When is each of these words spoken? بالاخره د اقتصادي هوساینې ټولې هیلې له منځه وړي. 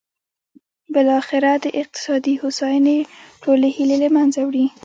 بالاخره 0.93 1.51
د 1.63 1.65
اقتصادي 1.81 2.33
هوساینې 2.41 2.99
ټولې 3.43 3.67
هیلې 3.77 3.97
له 4.03 4.09
منځه 4.15 4.39
وړي. 4.43 4.65